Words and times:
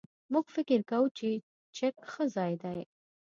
موږ 0.31 0.45
فکر 0.55 0.79
کوو 0.89 1.07
چې 1.17 1.29
چک 1.75 1.95
ښه 2.11 2.23
ځای 2.35 2.53
دی. 2.63 2.79